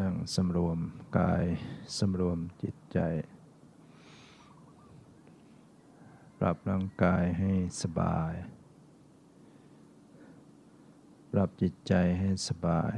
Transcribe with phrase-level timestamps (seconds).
[0.00, 0.78] นั่งสำรวม
[1.18, 1.44] กาย
[1.98, 2.98] สำรวมจิตใจ
[6.38, 7.52] ปรับร่างกายให้
[7.82, 8.32] สบาย
[11.32, 12.96] ปรับจิตใจให้สบาย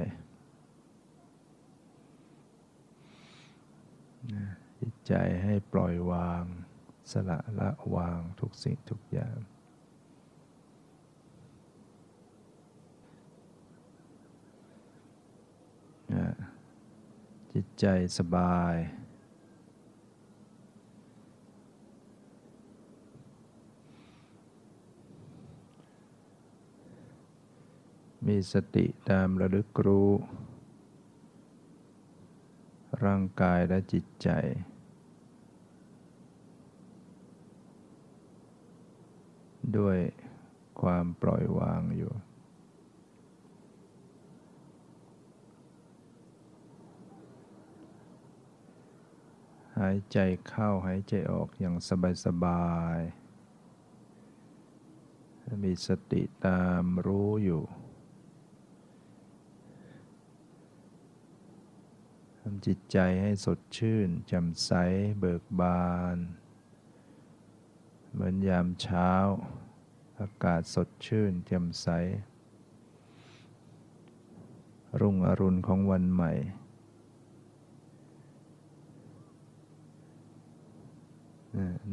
[4.81, 6.45] จิตใจให้ปล่อยวาง
[7.13, 9.37] สละละวางทุกสิ่งทุกอย่าง
[17.55, 17.87] จิตใจ
[18.19, 18.75] สบาย
[28.27, 30.11] มีสติตามระลึกรู้
[33.05, 34.29] ร่างกายและจิตใจ
[39.79, 39.99] ด้วย
[40.81, 42.13] ความปล่อยวางอยู่
[49.81, 51.75] หายใจเข้าหายใจออกอย่าง
[52.25, 53.21] สบายๆ
[55.65, 57.63] มีสติตามรู้อยู่
[62.39, 64.71] ทำจิตใจให้สดชื่นแจ่มใส
[65.19, 66.17] เบิกบาน
[68.11, 69.13] เหมือนยามเช้า
[70.21, 71.87] อากาศสดชื่นแจ่มใส
[75.01, 76.33] รุ่งอรุณของวันใหม่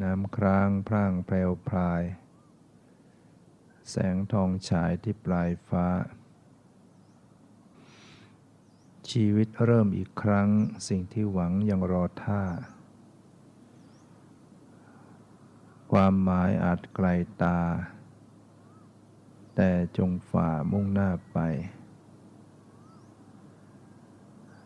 [0.01, 2.03] น้ำครางพร่างแพรวพราย
[3.89, 5.87] แสงทองฉายที่ปลายฟ้า
[9.09, 10.49] ชีวิตเริ่มอีกครั้ง
[10.87, 12.43] สิ่งที่หวังยังรอท่า
[15.91, 17.07] ความหมายอาจไกล
[17.43, 17.59] ตา
[19.55, 21.37] แต่จงฝ่ามุ่งหน้าไป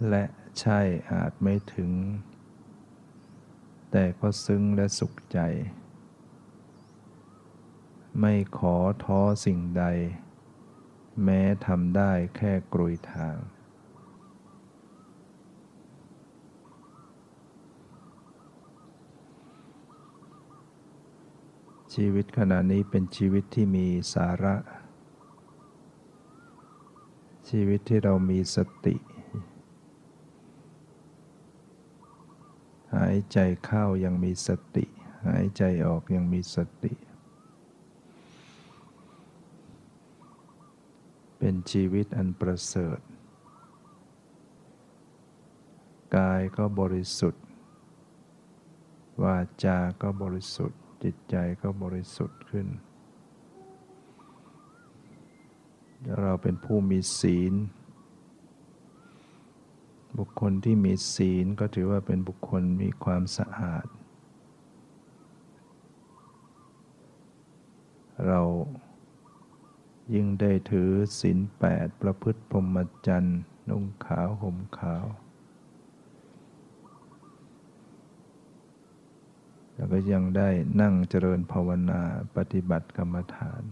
[0.10, 0.24] และ
[0.60, 0.80] ใช่
[1.12, 1.92] อาจไม่ถึง
[3.92, 5.40] แต่ก็ซึ้งและสุขใจ
[8.20, 9.84] ไม่ขอท้อสิ่งใด
[11.24, 13.36] แม้ทำได้แค่กรุยทาง
[21.94, 24.56] ชีวิตขณะนี้เป็นชีวิตที่มีสาระ
[27.50, 28.96] ชีวิตที่เรามีสติ
[32.91, 34.86] หายใจเข้ายังมีสติ
[35.28, 36.94] หายใจออกยังมีสติ
[41.38, 43.00] เป็นชีวิตอันประเสริฐ
[46.16, 47.44] กายก็บริสุทธิ์
[49.24, 52.68] วาจาก็บริสุทธิ์ จิตใจก็บริสุทธิ์ขึ้น
[56.22, 57.54] เราเป็นผู้มีศีล
[60.18, 63.86] บุคคลที่มีศีลก็ถือว่าเป็นบุคคลมีความสะอาด
[68.28, 68.42] เรา
[70.14, 72.78] ยิ่งได้ถือศีลแปดประพฤติพรหม
[73.08, 75.06] จรรย์นุ่งขาวห่มขาว
[79.76, 80.50] แล้วก็ยังได้
[80.82, 82.02] นั่งเจริญภาวนา
[82.36, 83.64] ปฏิบัติกรรมฐาน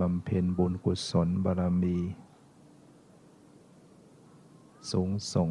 [0.00, 1.98] บำเพ็ญบุญกุศลบารมี
[4.90, 5.50] สูงส่ง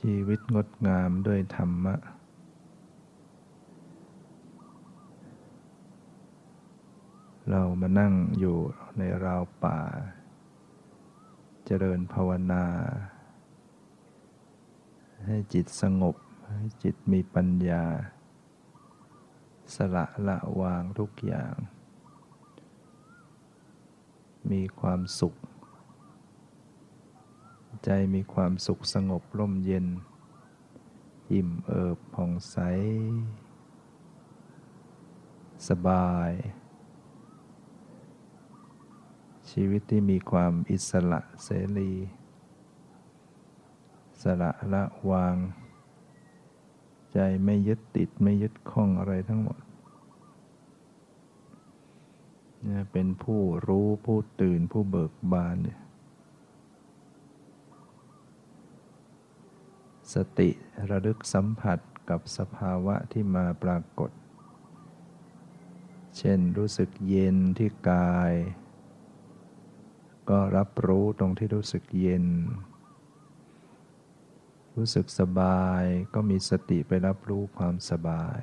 [0.00, 1.96] ชีวิตงดงามด้วยธรรมะ
[7.50, 8.56] เรามานั่งอยู่
[8.98, 9.78] ในราวป่า
[11.64, 12.64] เจริญภาวนา
[15.26, 16.16] ให้จิตสงบ
[16.48, 17.84] ให้จิตมีปัญญา
[19.76, 21.54] สละละวางทุกอย่าง
[24.50, 25.34] มีความสุข
[27.84, 29.86] ใจมีความสุขสงบร่มเย็น
[31.32, 32.56] อิ่มเอิบผ่องใส
[35.68, 36.32] สบาย
[39.50, 41.48] ชีวิตที่มีความอิสระเส
[41.78, 41.92] รี
[44.22, 45.36] สละละวาง
[47.12, 49.58] ใจไม่ยึดติดไม่ยึดข้องอะไรทั้งหมด
[52.92, 55.80] เป็นผู้รู้ผู้ตื่นผู้เบิกบานเนี่ย
[60.14, 60.50] สติ
[60.90, 61.78] ระลึกสัมผัส
[62.10, 64.10] กับสภาวะที่มาปรากฏ
[66.18, 68.32] เช่นรู้สึกเย็นที่กาย
[70.30, 72.26] ก็รับรู้ตรงที่รู้สึกเย็น
[74.76, 75.82] รู้สึกสบาย
[76.14, 78.40] ก็มีสติไปรับรู้ความสบาย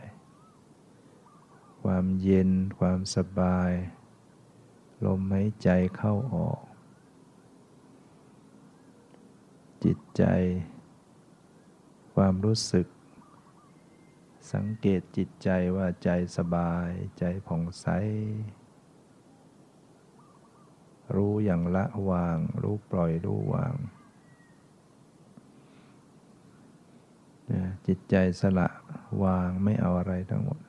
[1.83, 2.49] ความเย็น
[2.79, 3.71] ความสบาย
[5.05, 6.61] ลมหายใจเข้าออก
[9.83, 10.23] จิตใจ
[12.13, 12.87] ความรู้สึก
[14.53, 16.89] สังเกตจิตใจว่าใจสบาย
[17.19, 17.87] ใจผ่องใส
[21.15, 23.75] รู้อย่างละวาง รู้ปล่อยรู้วาง
[27.87, 28.67] จิตใจสละ
[29.23, 30.59] วางไม่เอาอะไรทั้งหมด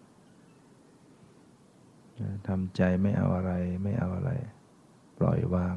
[2.49, 4.31] ทำใจไม่เอาอะไรไม่เอาอะไร
[5.19, 5.77] ปล่อยวาง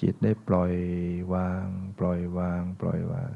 [0.00, 0.74] จิตได้ปล่อย
[1.34, 1.64] วาง
[1.98, 3.30] ปล่อยวาง ปล่อยวาง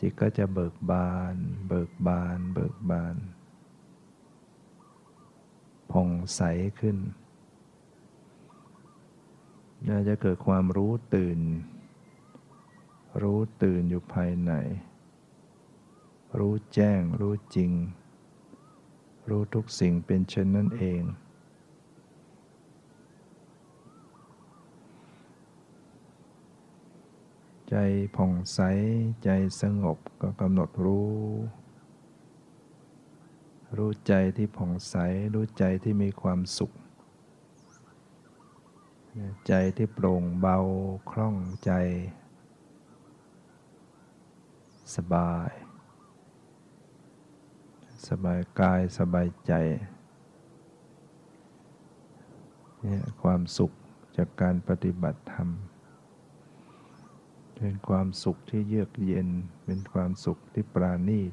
[0.00, 1.36] จิตก็จะเบิกบาน
[1.68, 3.16] เบิกบาน เบิกบาน
[5.92, 6.40] ผ่องใส
[6.80, 6.96] ขึ้น
[9.88, 11.38] น่าจะเกิดความรู้ตื่น
[13.22, 14.52] รู้ตื่นอยู่ภายใน
[16.38, 17.72] รู้แจ้ง รู้จริง
[19.28, 21.02] รู้ทุกสิ่งเป็นเช่นนั้นเอง
[27.68, 27.74] ใจ
[28.16, 28.60] ผ่องใส
[29.24, 29.28] ใจ
[29.60, 31.12] สงบก็กำหนดรู้
[33.76, 34.94] รู้ใจที่ผ่องใส
[35.34, 36.72] รู้ใจที่มีความสุข
[39.48, 40.58] ใจที่โปร่งเบา
[41.10, 41.70] คล่องใจ
[44.94, 45.50] สบาย
[48.08, 49.52] สบายกายสบายใจ
[52.80, 53.72] เนี่ยความสุข
[54.16, 55.48] จากการปฏิบัติธรรม
[57.56, 59.28] เป็นความสุขที่เยือกเย็น
[59.64, 61.32] เป็นความสุขที่ปราณีต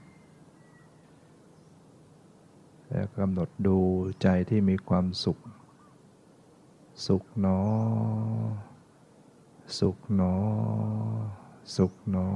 [2.89, 3.77] และกำหนดดู
[4.21, 5.39] ใจที่มีความสุข
[7.07, 7.59] สุขหนอ
[9.79, 10.35] สุขหนอ
[11.75, 12.27] สุขหนอ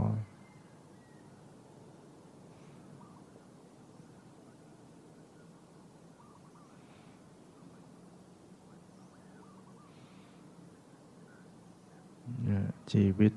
[12.91, 13.33] ชีวิต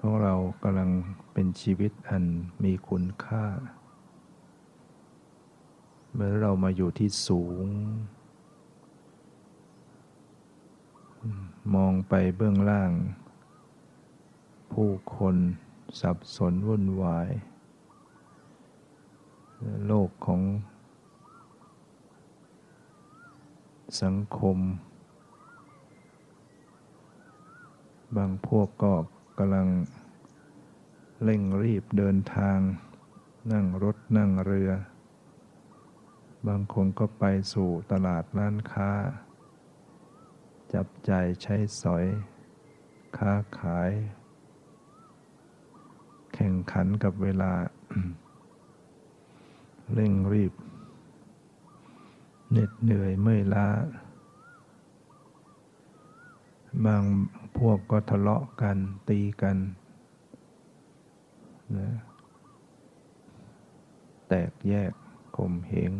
[0.00, 0.90] ของเรากำลัง
[1.32, 2.24] เป็นชีวิตอัน
[2.64, 3.44] มีคุณค่า
[6.14, 7.66] เมื่อเรามาอยู่ที่สูง
[11.74, 12.92] มองไปเบื้องล่าง
[14.72, 15.36] ผู้คน
[16.00, 17.28] สับสนวุ่นวาย
[19.86, 20.42] โลกของ
[24.02, 24.58] สังคม
[28.16, 28.94] บางพวกก็
[29.38, 29.68] กำลัง
[31.24, 32.58] เร่งรีบเดินทาง
[33.52, 34.70] นั่งรถนั่งเรือ
[36.48, 38.90] บางคนก็ไปสู่ตลาดร้านค้า
[40.74, 41.12] จับใจ
[41.42, 42.04] ใช้สอย
[43.16, 43.90] ค้าขาย
[46.34, 47.52] แข่งขันกับเวลา
[49.94, 50.52] เร่งรีบ
[52.50, 53.68] เหน็ดเหนื่อยเมื่อยล้า
[56.86, 57.02] บาง
[57.56, 58.76] พวกก็ทะเลาะกัน
[59.08, 59.56] ตีกัน
[61.76, 61.90] นะ
[64.28, 64.92] แตกแยก
[65.36, 65.92] ข่มเหง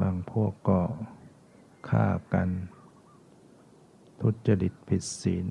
[0.00, 0.80] บางพวกก็
[1.88, 2.48] ฆ่ากัน
[4.20, 5.46] ทุจริตผิดศีล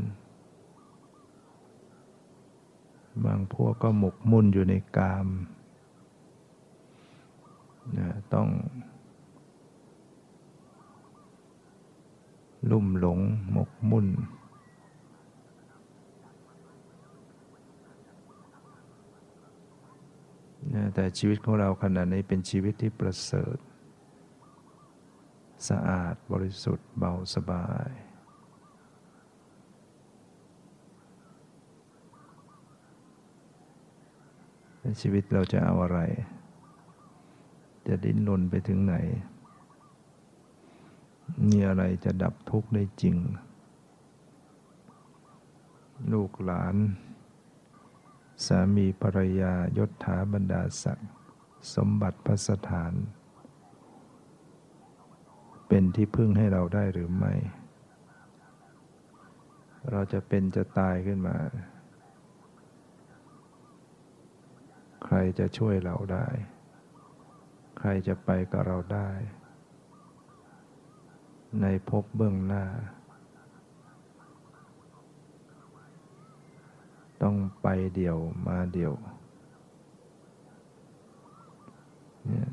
[3.26, 5.28] บางพวกก็หมกมุ่นอยู่ในกาม
[7.98, 8.48] นะต้อง
[12.72, 13.20] ลุ่มหลง
[13.52, 14.08] หมกมุ่น
[20.96, 23.58] แต่ชีวิตของเราขณะนี้เป็นชีวิตที่ประเสริฐ
[25.70, 27.90] สะอาดบริสุทธิ์เบาสบาย
[34.82, 36.00] ในชีวิตเราจะเอาอะไร
[37.88, 38.96] จะดิ้นรนไปถึงไหน
[41.48, 43.18] มีอะไรจะดับทุกข์ได้จริง
[46.14, 46.76] ลูกหลาน
[48.46, 51.12] สามีภรรยายศถาบรรดาศักดิ์
[51.76, 52.94] สมบัติพัสถาน
[55.68, 57.34] เป็นที่พึ่งให้เราได้หรือไม่
[59.92, 61.38] เราจะเป็นจะตายขึ้นมา
[65.06, 66.28] ใครจะช่วยเราได้
[67.80, 69.10] ใครจะไปกับเราได้
[71.62, 72.64] ในภพเบื้องหน้า
[77.22, 78.94] ต้องไปเดี่ยวมาเดี่ยว
[82.28, 82.50] เนี่ย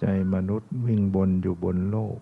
[0.00, 2.18] ใจมนุษย์วิ่งบนอยู่บนโลก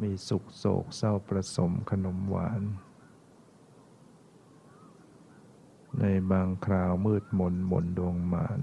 [0.00, 2.62] มีสุขโศกเศร้าประสมขนมหวาน
[5.98, 8.60] ในบางคราวมืดมนหม่นดวงมาน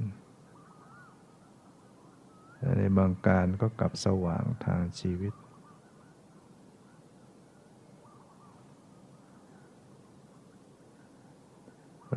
[2.77, 5.33] ในบางการก็กลับสว่างทางชีวิต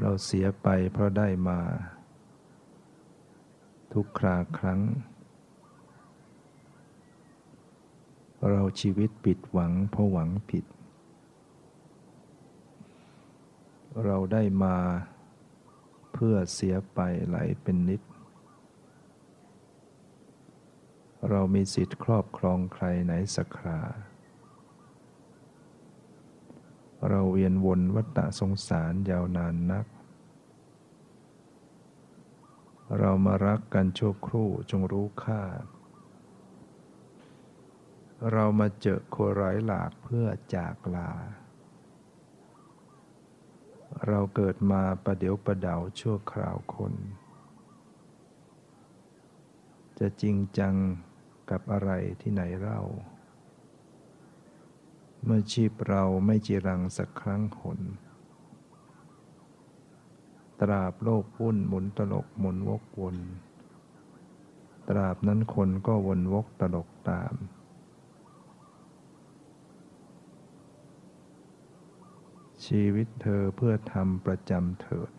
[0.01, 1.61] เราเสียไปเพราะได้มา
[3.93, 4.81] ทุกคราครั้ง
[8.51, 10.65] เราชีวิตผิดหวังเพราะหวังผิด
[14.05, 14.77] เราได้มา
[16.13, 18.03] เพื่อเสียไปไหลเป็นนิด
[21.27, 23.81] เรามีสิทธิ์ครอบครองใครไหนสักครา
[27.09, 29.87] เราเวียนวนวัฏสงสารยาวนานนัก
[32.99, 35.43] เรามารักกันชั่วครู่จงรู้ค่า
[38.33, 41.13] เรามาเจอโคร้ายหลากเพื่อจากลา
[44.07, 46.93] เราเกิดมาประเดี๋ยวประเดาชั่วคราวคน
[49.99, 50.75] จะจริงจัง
[51.51, 51.91] กับอะไร
[52.21, 52.81] ที่ไหนเล่า
[55.25, 57.81] เมื่อชีพเราไม่จีรังสักครั้งหน
[60.61, 63.17] ตราบโลกวุ่นหมุนตลกหมุนวกวน
[64.89, 67.35] ตราบนั้นคนก็วนวกตลกตาม
[72.65, 75.11] ชีวิตเธอเพื่อทำประจำเถิด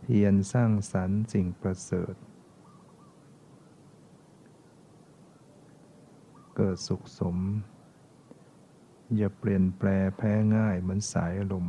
[0.00, 2.14] เพียรสร้างสรรค์สิ่งประเสริฐ
[6.66, 7.36] กิดสุขสม
[9.16, 11.68] อย่าเปลี่ยนแปลแพ้ง่ายเหมือนสายลม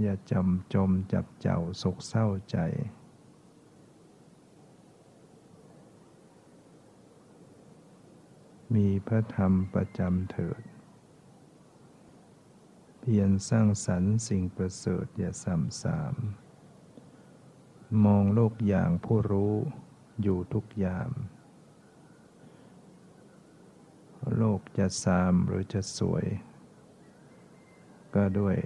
[0.00, 2.58] อย่าจำจมจับเจ้าโศกเศร้าใจ
[8.74, 10.62] มีพระธรรมประจำเถิด
[13.00, 16.14] เพียรสร้างสรรค์สิ่งประเสริฐอย่าซ้ำสาม
[18.04, 19.54] มองโลกอย่างผู้รู้
[20.22, 21.12] อยู่ทุกยาม
[24.36, 26.24] โลกจะสามหรือจะสวย
[28.14, 28.56] ก็ด้วย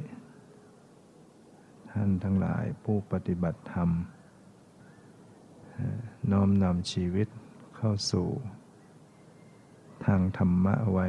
[1.91, 3.91] ท่านทั้งหลายผู้ปฏิบัติธรรม
[6.31, 7.29] น้อมนำชีวิต
[7.77, 8.29] เข้าสู่
[10.07, 11.09] ทางธรรมะไว้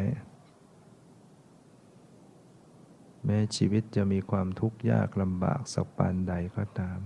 [3.25, 6.99] แม้ชีวิตจะมีความทุกข์ยากลำบากสักปานใดก็ตาม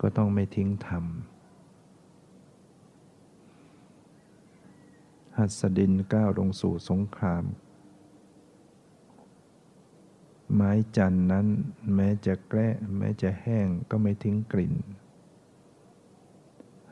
[0.00, 1.04] ก็ต้องไม่ทิ้งธรรม
[5.40, 7.44] หัสดินก้าวลงสู่สงคราม
[10.54, 11.46] ไม้จันนั้น
[11.94, 14.74] แม้จะแกล้แม้จะแห้งก็ไม่ทิ้งกลิ่น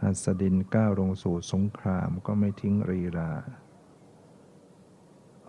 [0.03, 3.33] หัสดินก้าวลงสู่สงครามก็ไม่ทิ้งรีรา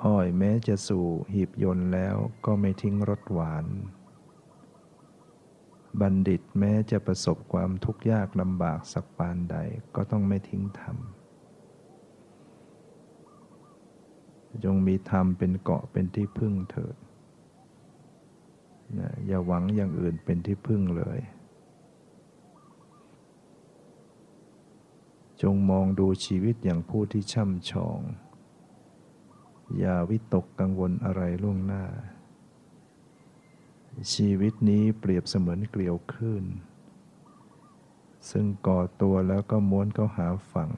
[0.03, 3.65] อ้อยแม้จะสู่หีบยนต์แล้วก็ไม่ทิ้งรสหวาน
[6.01, 9.57] บัณฑิตแม้จะประสบความทุกข์ยากลำบากสักปานใด
[9.95, 10.97] ก็ต้องไม่ทิ้งธรรม
[14.63, 16.95] จงมีธรรมเป็นเกาะเป็นที่พึ่งเถิด
[18.99, 21.19] นะอย่าหวังอย่างอื่นเป็นที่พึ่งเลย
[25.41, 27.99] จงมองดูชีวิตอย่างผู้ที่ช่ำชอง
[29.77, 31.83] อย่าวิตกกังวลอะไรล่วงหน้า
[34.13, 36.45] ชีวิตนี้เปรียบเสมือนเกลียวคลื่น
[38.31, 40.69] ซึ่งก่อตัวแล้วก็ม้วนเข้าหาฝั่ง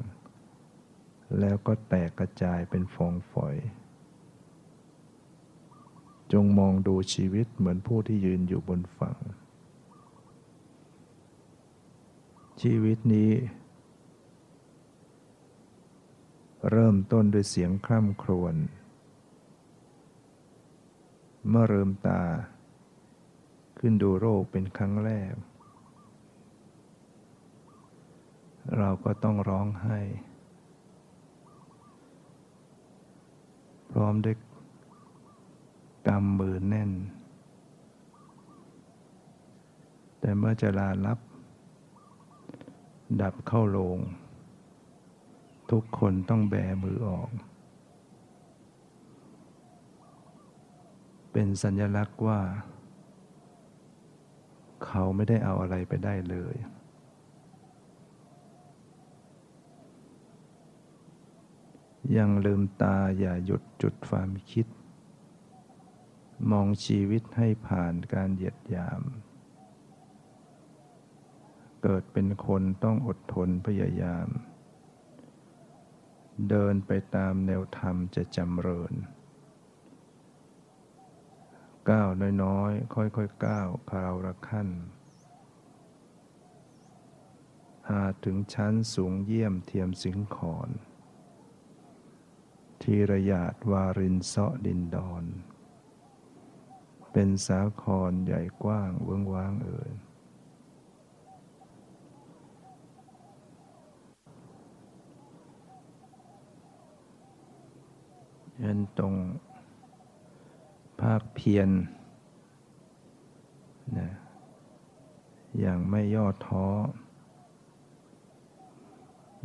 [1.39, 3.55] แล้วก็แตกกระจายเป็นฟองฝอย
[6.33, 9.17] จงมองดูชีวิตเหมือนผู้ที่ยืนอยู่บนฝั่ง
[12.61, 13.31] ชีวิตนี้
[16.71, 18.55] เริ่มต้นด้วยเสียงคร่ำครวญ
[21.49, 22.21] เมื่อเริ่มตา
[23.79, 25.33] ขึ้นดูโรคเป็นครั้งแรก
[28.77, 29.99] เราก็ต้องร้องไห้
[33.91, 34.35] พร้อมด้วย
[36.07, 36.91] กำมือแน่น
[40.19, 41.19] แต่เมื่อจะลาลับ
[43.21, 43.97] ดับเข้าลง
[45.71, 47.29] ทุกคนต้องแบมือออก
[51.31, 52.39] เป็นสัญลักษณ์ว่า
[54.85, 56.55] เขาไม่ได้เอาอะไรไปได้เลย
[62.15, 64.67] ยังลืมตาอย่าหยุดจุดความคิด
[66.51, 69.01] มองชีวิตให้ผ่านการเหยียดยาม
[71.83, 74.27] เกิดเป็นคนต้องอดทนพยายาม
[76.49, 78.93] เดินไปตามแนวธรรมจะจำเริญ
[81.89, 82.09] ก้าว
[82.43, 84.69] น้อยๆ ค่อยๆก้าวคราวละขั้น
[87.89, 90.69] อาถึงชั้นสูงเยี่ยมเทียมสิงขอน
[92.89, 95.23] ทีระยาดวารินเซาะดินดอน
[97.11, 99.91] เป็นสาครใหญ่กว้างเวิ้งว้างเอ่ย
[108.63, 109.15] ยันตรง
[111.01, 111.69] ภาคเพียร
[113.97, 114.09] นะ
[115.59, 116.67] อย่างไม่ย่อท้อ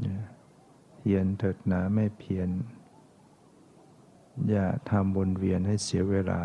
[0.06, 0.18] นะ
[0.96, 2.50] เพียรเถิดหนาไม่เพียร
[4.48, 6.42] อย่าทำวนเวียนให้เสียเวลา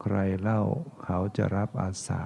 [0.00, 0.62] ใครเล่า
[1.02, 2.24] เขาจะรับอาสา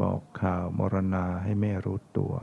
[0.00, 2.34] บอกข่าวมรณาให้แม่รู้ตัว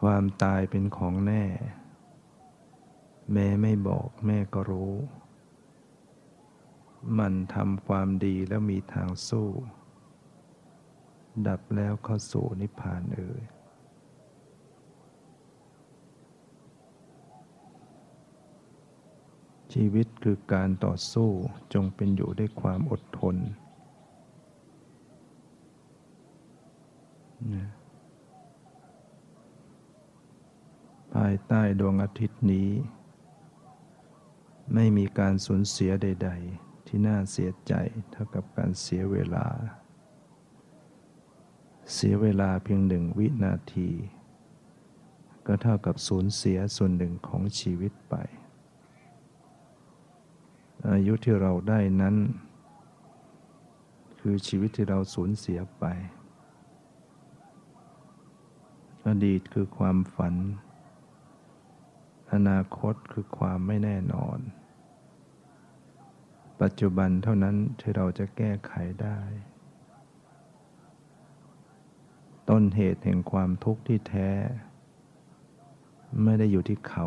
[0.00, 1.44] ความตายเป็นของแน่
[3.32, 4.94] แม่ไม่บอกแม่ก็รู้
[7.18, 9.48] มันทำความดีแล้วมีทางสู้
[11.46, 13.42] ดับแล้วเข้าสู่นิพพานเอ่ย
[19.78, 21.30] ชีวิตคือการต่อสู้
[21.74, 23.36] จงเป็นอยู่ด้วยความอดทน
[27.54, 27.68] นะ
[31.14, 32.70] ภายใต้ดวงอาทิตย์นี้
[34.74, 37.74] ไม่มีการสูญเสียใด ๆ ที่น่าเสียใจ
[38.10, 39.46] เท่ากับการเสียเวลา
[41.94, 43.90] เสียเวลาเพียงหนึ่งวินาที
[45.46, 48.16] ก็เท่ากับสูญเสียส่วนหนึ่งของชีวิตไป
[50.90, 52.16] อายุที่เราได้นั้น
[54.20, 55.84] คือชีวิตที่เราสูญเสียไป
[59.06, 60.34] อดีตคือความฝัน
[62.32, 64.38] อนาคตคือความไม่แน่นอน
[66.60, 69.18] ปัจจุบันเท่านั้นที่เราจะแก้ไขได้
[72.48, 74.30] ต้นเหตุแห่งความทุกข์ที่แท้
[76.22, 77.06] ไม่ได้อยู่ที่เขา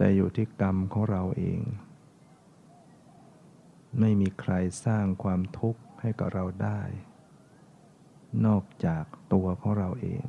[0.00, 1.60] แต่อยู่ที่กรรมของเราเอง
[4.00, 4.52] ไม่มีใคร
[4.84, 6.80] สร้างความทุกข์ให้กับเราได้
[8.46, 10.24] นอกจากตัวของเราเอง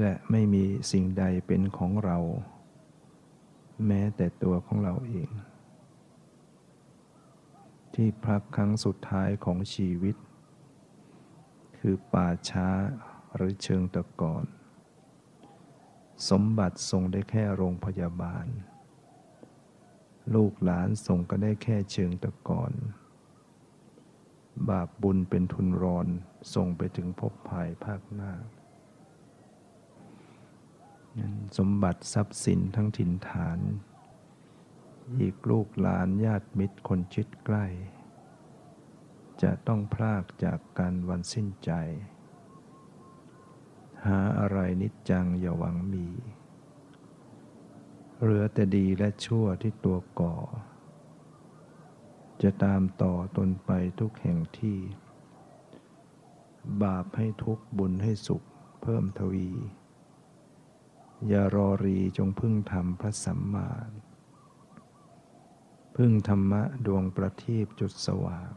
[0.00, 2.18] และไม่มีสิ่งใดเป็นของเรา
[3.86, 5.30] แม้แต่ตัวของเราเอง
[7.94, 10.16] ที่พักครั้งสุดท้ายของชีวิต
[11.78, 12.68] คือป่าช้า
[13.38, 14.44] หรือเชิงตะกอน
[16.28, 18.46] สมบัติส่งได้แค่โรงพยาบาล
[20.34, 22.72] ลูกหลานส่งก็ได้แค่เชิงตะกอน
[24.68, 26.08] บาปบุญเป็นทุนรอน
[26.54, 28.32] ส่งไปถึงภพภายภาคหน้า
[31.58, 33.58] สมบัติทรัพย์สินทั้งถิ่นฐาน
[35.20, 37.66] อีกลูกหลานญาติมิตรคนชิดใกล้
[39.42, 41.70] จะต้องพลากจากกันวันสิ้นใจ
[44.06, 46.06] หาอะไรนิจจังอย่าหวังมี
[48.20, 50.36] เหลือแต่ดีและชั่วที่ตัวก่อ
[52.42, 54.78] จะตามต่อตนไปทุกแห่งที่
[56.82, 58.42] บาปให้ทุกบุญให้สุข
[58.82, 59.50] เพิ่มทวี
[61.28, 63.70] อย่ารอรีจงพึ่งธรรมพระสัมมา
[65.96, 68.52] พึ่งธรรมะดวงประทีปจุดสว่าง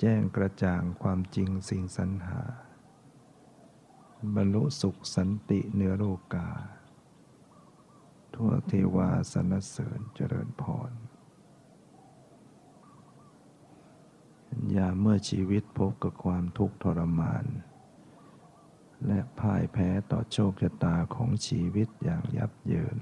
[0.00, 2.42] แจ้งกระจ่างความจริงสิ่งสรรหา
[4.36, 6.04] บรรลุสุขสันติเนื้อโล
[6.34, 6.48] กา
[8.34, 10.92] ทั่วเทวาสนเสริญเจริญพร
[14.76, 17.46] ยาเมื่อชีวิตพบกับความทุกข์ทรมาน
[19.06, 22.98] และพ่ายแพ้ต่อโชคชะตาของชีวิตอย่างยับเยิน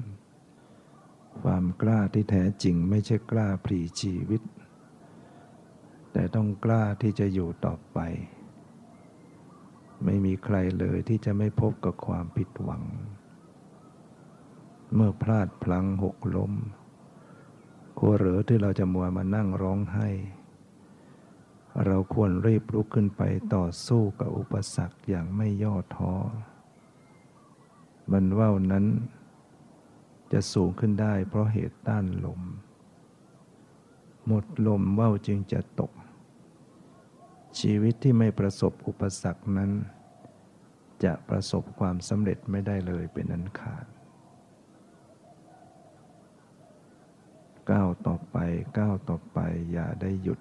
[1.41, 4.43] ความกล้าที่แท้จริงไม่ใช่กล้าพลีชีวิต
[6.13, 7.99] แต่ต้องกล้าที่จะอยู่ต่อไป
[10.05, 12.83] ไม่มีใครเลยที่จะไม่พบกับความผิดหวัง
[14.95, 16.53] เมื่อพลาดพลั้งหกล้ม
[17.99, 20.09] ควรหรือที่เราจะมัวมานั่งร้องไห้
[21.85, 23.23] เราควรรีบลุกขึ้นไป
[23.55, 26.15] ต่อสู้กับอุปสรรคอย่างไม่ย่อท้อ
[28.13, 28.87] มันว่าวนั้น
[30.33, 32.41] จะสูงขึ้นได้เพราะเหตุต้านลม
[34.27, 35.93] หมดลมว่าวจึงจะตก
[37.61, 39.73] ชีวิตที่ไม่ประสบอุปสรรคนั้น
[41.05, 43.87] จะประสบความสำเร็จไม่ได้เลยเป็นอันขาด
[47.71, 48.37] ก้าวต่อไป
[48.79, 49.39] ก้าวต่อไป
[49.73, 50.41] อย่าได้หยุด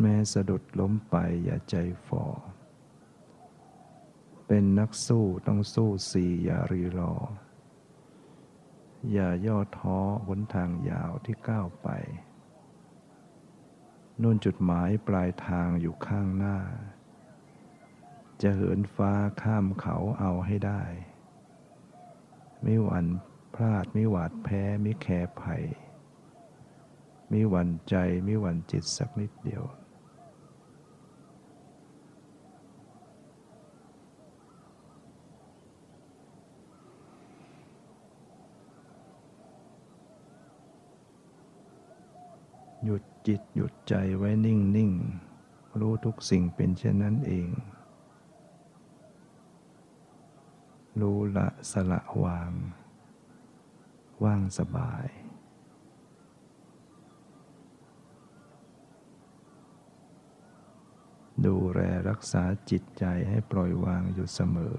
[0.00, 1.76] แม้สะดุดล้มไปอย่าใจ
[2.06, 2.24] ฝ่อ
[4.46, 7.14] เป็นนักสู้ต้องสู้สี่อย่ารีรอ
[9.12, 11.88] อย่าย่อท้อหนทางยาวที่ก้าวไป
[14.22, 16.56] นู่นจุดหมายปลายทางอยู่ข้างหน้า
[18.42, 20.82] จะเหินฟ้าข้ามเขาเอาให้ได้
[22.62, 23.06] ไม่หวั่น
[23.54, 25.62] พลาดไม่หวาดแพ้ไม่แคร์ภัย
[27.28, 29.64] ไม่หวั่นใจไม่หวั่นจิตสักนิดเดียว
[42.84, 44.92] หยุดจิตหยุดใจไว้นิ่งนิ่ง
[45.80, 47.48] รู้ทุกสิ่งเป็นเช่นนั้นเอง
[51.00, 52.52] รู้ละสละวาง
[54.24, 55.06] ว่างสบาย
[61.46, 64.78] ดูแลรักษาจิตใจให้ปล่อยวางอยู่เสมอ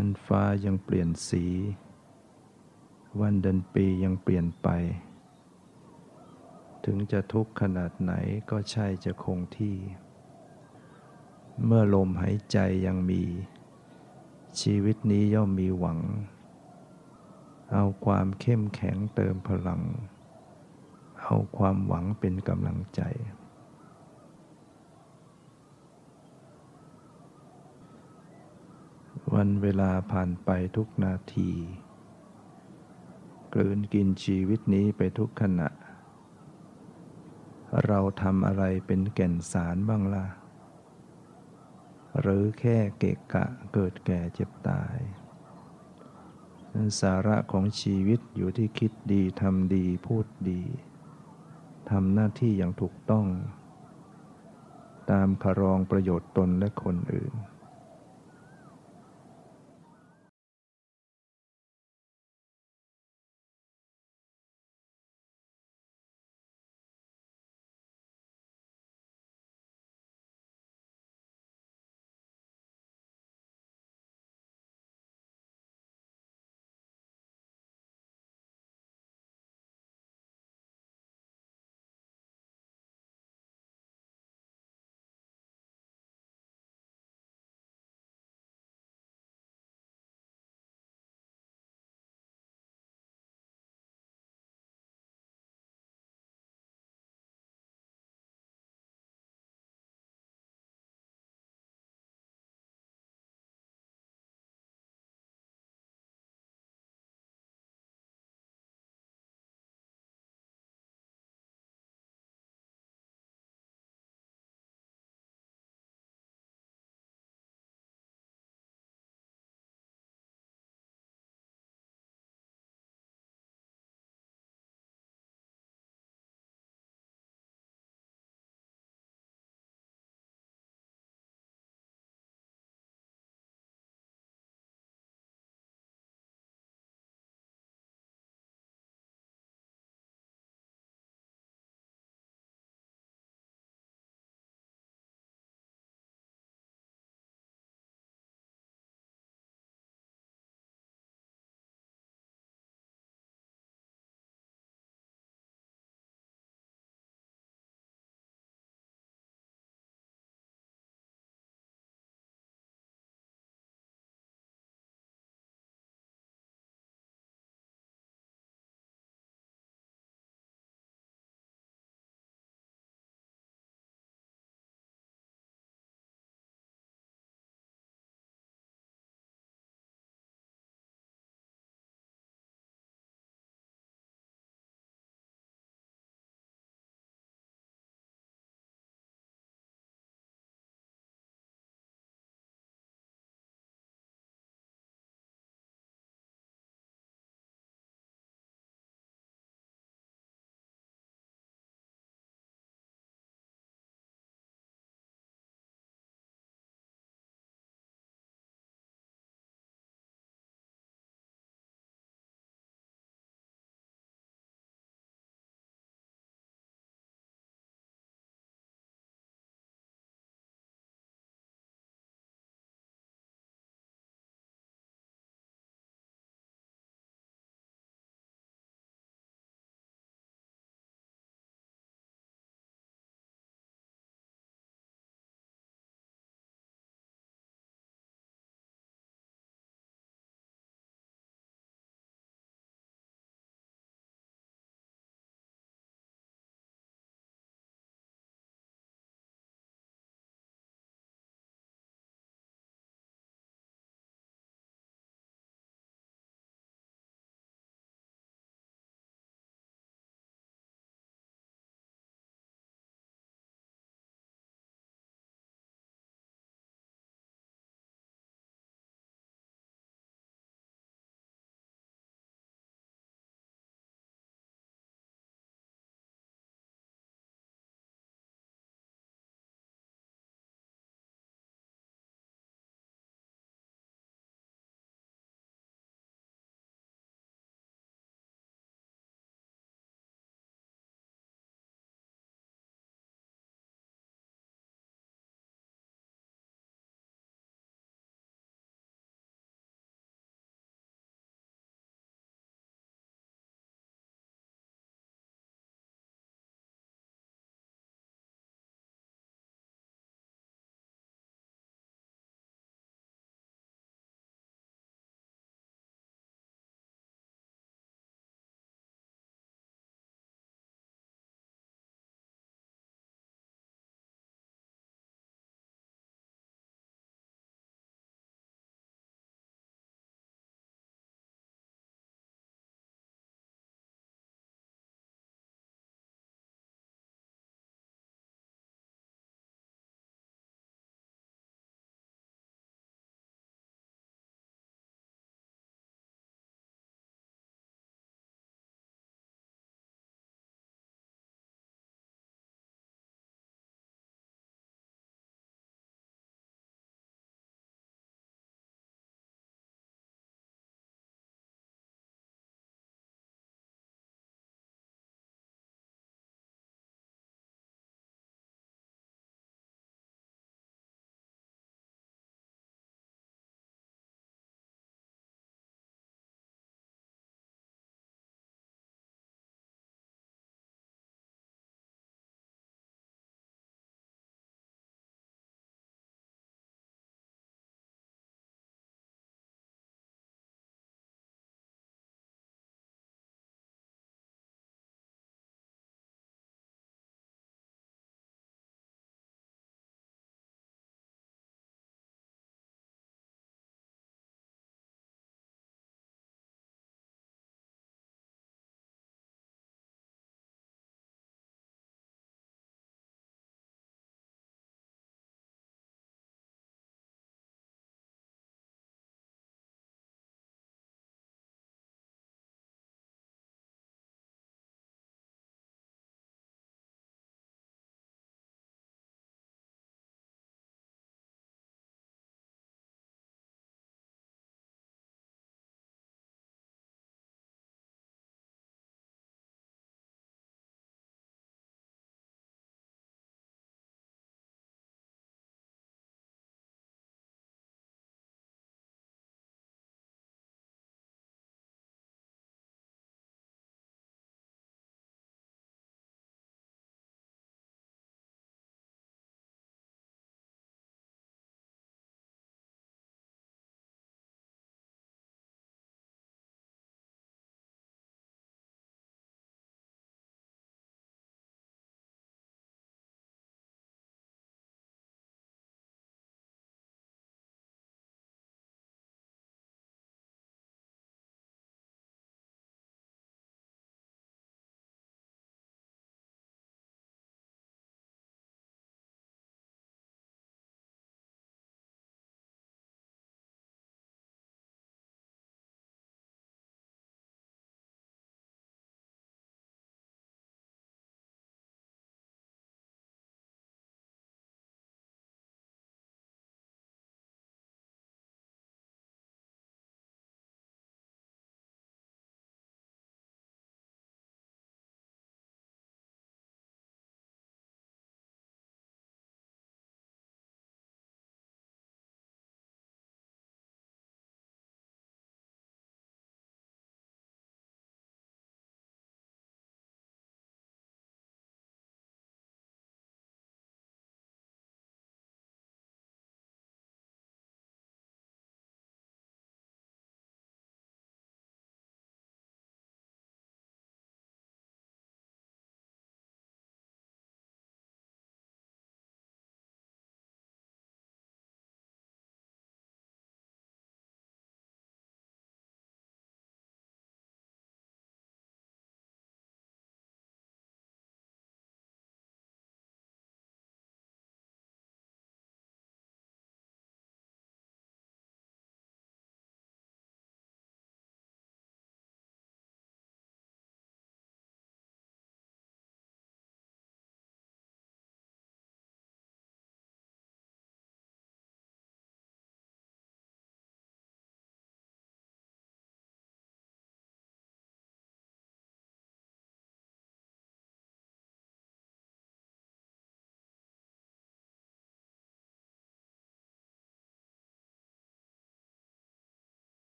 [0.00, 1.44] ั้นฟ้ายังเปลี่ยนสี
[3.20, 4.68] วันเดือนปียังเปลี่ยนไป
[6.84, 8.12] ถึงจะทุกข์ขนาดไหน
[8.50, 9.76] ก็ใช่จะคงที่
[11.64, 13.22] เมื่อลมหายใจยังมี
[14.60, 15.98] ชีวิตนี้ย่อมมีหวัง
[17.72, 19.82] เอาความเข้มแข็งเติมพลัง
[21.22, 23.00] เอาความหวังเป็นกำลังใจ
[29.38, 31.50] วันเวลาผ่านไปทุกนาที
[33.54, 35.68] กลืนกินชีวิตนี้ไปทุกขณะ
[37.86, 40.26] เราทำอะไรเป็นแก่นสารบ้างละ่ะ
[42.20, 44.98] หรือแค่เกะกะเกิดแก่เจ็บตาย
[47.00, 50.62] สาระของชีวิตอยู่ที่คิดดีทำดีพูดดี
[51.90, 53.26] ทำหน้าที่อย่างถูกต้อง
[55.10, 57.34] ตามคารองประโยชน์ตนและคนอื่น